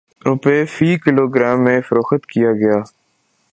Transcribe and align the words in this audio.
روپے 0.25 0.57
فی 0.73 0.89
kilo 1.03 1.25
gram 1.35 1.63
میں 1.63 1.79
فروخت 1.87 2.25
کیا 2.31 2.51
گیا 2.61 2.77